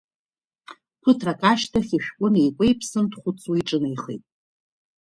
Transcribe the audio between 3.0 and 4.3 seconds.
дхәыцуа иҿынеихеит.